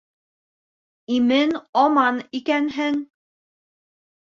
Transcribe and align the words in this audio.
Имен-аман 1.17 2.17
икәнһең. 2.41 3.01